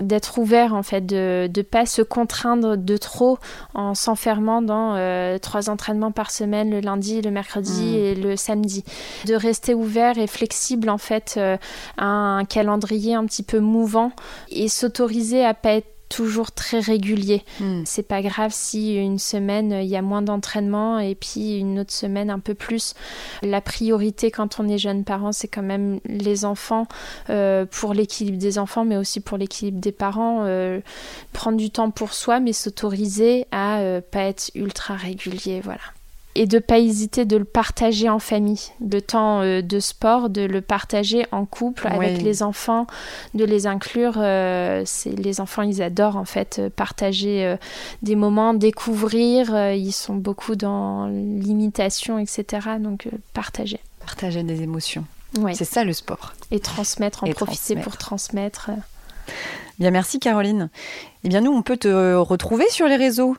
D'être 0.00 0.38
ouvert 0.38 0.74
en 0.74 0.82
fait, 0.82 1.06
de 1.06 1.48
ne 1.54 1.62
pas 1.62 1.86
se 1.86 2.02
contraindre 2.02 2.76
de 2.76 2.96
trop 2.96 3.38
en 3.74 3.94
s'enfermant 3.94 4.60
dans 4.60 4.96
euh, 4.96 5.38
trois 5.38 5.70
entraînements 5.70 6.12
par 6.12 6.32
semaine, 6.32 6.70
le 6.70 6.80
lundi, 6.80 7.22
le 7.22 7.30
mercredi 7.30 7.92
mmh. 7.92 7.94
et 7.94 8.14
le 8.16 8.36
samedi. 8.36 8.82
De 9.26 9.34
rester 9.34 9.72
ouvert 9.72 10.18
et 10.18 10.26
flexible 10.26 10.90
en 10.90 10.98
fait 10.98 11.34
euh, 11.36 11.56
à 11.96 12.06
un 12.06 12.44
calendrier 12.44 12.87
un 13.14 13.26
petit 13.26 13.42
peu 13.42 13.60
mouvant 13.60 14.12
et 14.50 14.68
s'autoriser 14.68 15.44
à 15.44 15.54
pas 15.54 15.74
être 15.74 15.98
toujours 16.08 16.52
très 16.52 16.80
régulier. 16.80 17.44
Hmm. 17.60 17.82
C'est 17.84 18.02
pas 18.02 18.22
grave 18.22 18.50
si 18.54 18.96
une 18.96 19.18
semaine 19.18 19.72
il 19.72 19.88
y 19.88 19.96
a 19.96 20.02
moins 20.02 20.22
d'entraînement 20.22 20.98
et 20.98 21.14
puis 21.14 21.58
une 21.58 21.78
autre 21.80 21.92
semaine 21.92 22.30
un 22.30 22.38
peu 22.38 22.54
plus. 22.54 22.94
La 23.42 23.60
priorité 23.60 24.30
quand 24.30 24.58
on 24.58 24.68
est 24.68 24.78
jeune 24.78 25.04
parent, 25.04 25.32
c'est 25.32 25.48
quand 25.48 25.62
même 25.62 26.00
les 26.06 26.44
enfants 26.44 26.86
euh, 27.30 27.66
pour 27.66 27.94
l'équilibre 27.94 28.38
des 28.38 28.58
enfants, 28.58 28.84
mais 28.84 28.96
aussi 28.96 29.20
pour 29.20 29.38
l'équilibre 29.38 29.80
des 29.80 29.92
parents. 29.92 30.44
Euh, 30.44 30.80
prendre 31.32 31.58
du 31.58 31.70
temps 31.70 31.90
pour 31.90 32.14
soi, 32.14 32.40
mais 32.40 32.52
s'autoriser 32.52 33.46
à 33.50 33.80
euh, 33.80 34.00
pas 34.00 34.22
être 34.22 34.50
ultra 34.54 34.94
régulier. 34.94 35.60
Voilà 35.62 35.82
et 36.38 36.46
de 36.46 36.60
pas 36.60 36.78
hésiter 36.78 37.24
de 37.24 37.36
le 37.36 37.44
partager 37.44 38.08
en 38.08 38.20
famille. 38.20 38.60
Le 38.80 39.02
temps 39.02 39.40
euh, 39.40 39.60
de 39.60 39.80
sport, 39.80 40.30
de 40.30 40.42
le 40.42 40.60
partager 40.60 41.26
en 41.32 41.44
couple 41.44 41.88
avec 41.88 42.22
les 42.22 42.44
enfants, 42.44 42.86
de 43.34 43.44
les 43.44 43.66
inclure. 43.66 44.14
Euh, 44.18 44.84
les 45.04 45.40
enfants, 45.40 45.62
ils 45.62 45.82
adorent 45.82 46.16
en 46.16 46.24
fait 46.24 46.60
euh, 46.60 46.70
partager 46.70 47.56
des 48.02 48.14
moments, 48.14 48.54
découvrir. 48.54 49.72
ils 49.72 49.92
sont 49.92 50.14
beaucoup 50.14 50.54
dans 50.54 51.08
l'imitation, 51.08 52.20
etc. 52.20 52.44
Donc 52.78 53.08
partager. 53.34 53.80
Partager 53.98 54.44
des 54.44 54.62
émotions. 54.62 55.04
C'est 55.54 55.64
ça 55.64 55.82
le 55.82 55.92
sport. 55.92 56.34
Et 56.52 56.60
transmettre, 56.60 57.24
en 57.24 57.30
profiter 57.30 57.74
pour 57.76 57.96
transmettre. 57.96 58.70
Bien, 59.80 59.90
merci 59.90 60.20
Caroline. 60.20 60.70
Eh 61.24 61.28
bien, 61.28 61.40
nous, 61.40 61.52
on 61.52 61.62
peut 61.62 61.76
te 61.76 62.14
retrouver 62.14 62.68
sur 62.70 62.86
les 62.86 62.96
réseaux, 62.96 63.36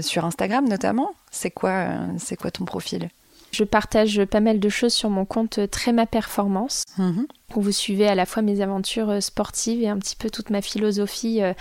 sur 0.00 0.24
Instagram 0.24 0.68
notamment. 0.68 1.14
C'est 1.30 1.50
quoi, 1.50 1.70
euh, 1.70 2.06
c'est 2.18 2.36
quoi 2.36 2.50
ton 2.50 2.64
profil? 2.64 3.08
Je 3.50 3.64
partage 3.64 4.22
pas 4.26 4.40
mal 4.40 4.60
de 4.60 4.68
choses 4.68 4.92
sur 4.92 5.08
mon 5.08 5.24
compte 5.24 5.58
Tréma 5.70 6.04
Performance, 6.04 6.84
mhm. 6.98 7.26
où 7.56 7.62
vous 7.62 7.72
suivez 7.72 8.06
à 8.06 8.14
la 8.14 8.26
fois 8.26 8.42
mes 8.42 8.60
aventures 8.60 9.08
euh, 9.08 9.20
sportives 9.20 9.82
et 9.82 9.88
un 9.88 9.96
petit 9.98 10.16
peu 10.16 10.28
toute 10.28 10.50
ma 10.50 10.60
philosophie 10.60 11.42
euh, 11.42 11.54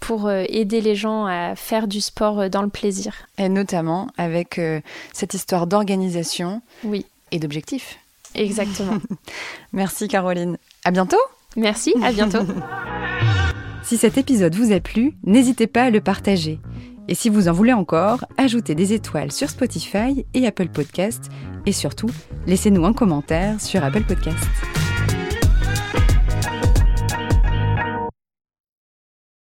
pour 0.00 0.30
aider 0.30 0.80
les 0.80 0.94
gens 0.94 1.26
à 1.26 1.54
faire 1.54 1.86
du 1.86 2.00
sport 2.00 2.48
dans 2.48 2.62
le 2.62 2.68
plaisir. 2.68 3.14
Et 3.36 3.48
notamment 3.48 4.08
avec 4.16 4.60
cette 5.12 5.34
histoire 5.34 5.66
d'organisation 5.66 6.62
oui. 6.82 7.04
et 7.30 7.38
d'objectifs. 7.38 7.98
Exactement. 8.34 8.98
Merci 9.72 10.08
Caroline. 10.08 10.56
À 10.84 10.90
bientôt. 10.90 11.20
Merci, 11.56 11.94
à 12.02 12.12
bientôt. 12.12 12.40
si 13.82 13.96
cet 13.96 14.18
épisode 14.18 14.54
vous 14.54 14.72
a 14.72 14.80
plu, 14.80 15.14
n'hésitez 15.24 15.66
pas 15.66 15.84
à 15.84 15.90
le 15.90 16.00
partager. 16.00 16.58
Et 17.08 17.14
si 17.14 17.28
vous 17.28 17.48
en 17.48 17.52
voulez 17.52 17.72
encore, 17.72 18.24
ajoutez 18.38 18.74
des 18.74 18.92
étoiles 18.92 19.32
sur 19.32 19.50
Spotify 19.50 20.24
et 20.32 20.46
Apple 20.46 20.68
Podcast. 20.68 21.30
Et 21.66 21.72
surtout, 21.72 22.10
laissez-nous 22.46 22.84
un 22.84 22.92
commentaire 22.92 23.60
sur 23.60 23.84
Apple 23.84 24.04
Podcast. 24.04 24.83